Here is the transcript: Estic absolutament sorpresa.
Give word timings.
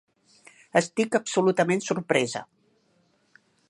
Estic 0.81 1.19
absolutament 1.21 1.85
sorpresa. 1.91 2.45